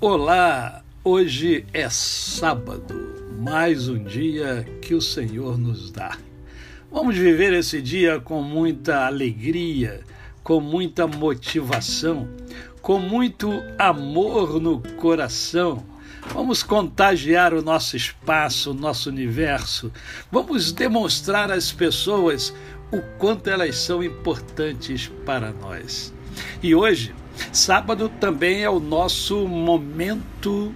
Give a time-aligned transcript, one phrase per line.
[0.00, 2.94] Olá, hoje é sábado,
[3.36, 6.16] mais um dia que o Senhor nos dá.
[6.88, 10.04] Vamos viver esse dia com muita alegria,
[10.44, 12.28] com muita motivação,
[12.80, 15.84] com muito amor no coração.
[16.32, 19.90] Vamos contagiar o nosso espaço, o nosso universo.
[20.30, 22.54] Vamos demonstrar às pessoas
[22.92, 26.16] o quanto elas são importantes para nós.
[26.62, 27.14] E hoje
[27.52, 30.74] Sábado também é o nosso momento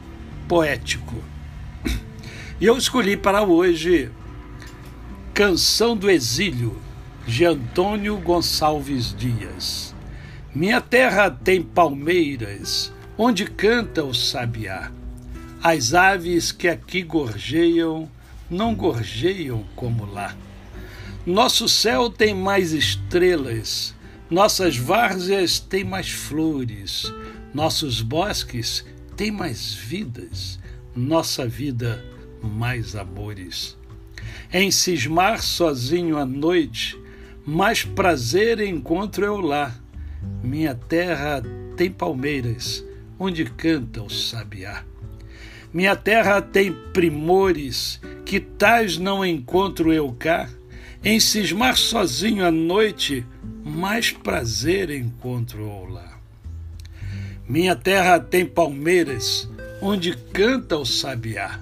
[0.49, 1.23] poético.
[2.61, 4.11] E eu escolhi para hoje
[5.35, 6.81] Canção do Exílio,
[7.27, 9.95] de Antônio Gonçalves Dias.
[10.55, 14.91] Minha terra tem palmeiras, onde canta o sabiá.
[15.63, 18.09] As aves que aqui gorjeiam,
[18.51, 20.35] não gorjeiam como lá.
[21.25, 23.95] Nosso céu tem mais estrelas,
[24.33, 27.13] nossas várzeas têm mais flores,
[27.53, 28.83] nossos bosques
[29.15, 30.59] têm mais vidas,
[30.97, 32.03] nossa vida
[32.43, 33.77] mais amores.
[34.51, 36.99] Em cismar sozinho à noite,
[37.45, 39.75] mais prazer encontro eu lá.
[40.43, 41.43] Minha terra
[41.77, 42.83] tem palmeiras,
[43.19, 44.83] onde canta o sabiá.
[45.75, 50.49] Minha terra tem primores, que tais não encontro eu cá.
[51.05, 53.27] Em cismar sozinho à noite,
[53.83, 56.21] mais prazer encontro lá.
[57.49, 61.59] Minha terra tem palmeiras, onde canta o sabiá.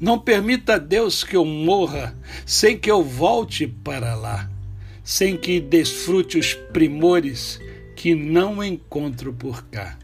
[0.00, 4.50] Não permita Deus que eu morra sem que eu volte para lá,
[5.04, 7.60] sem que desfrute os primores
[7.96, 9.98] que não encontro por cá.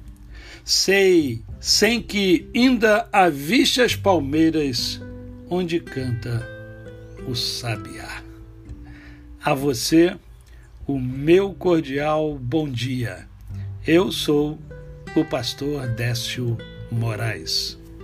[0.62, 5.00] Sei, sem que ainda aviste as palmeiras
[5.48, 6.46] onde canta
[7.27, 8.22] o sabiá.
[9.42, 10.14] A você,
[10.89, 13.28] o meu cordial bom dia.
[13.86, 14.58] Eu sou
[15.14, 16.56] o pastor Décio
[16.90, 17.79] Moraes.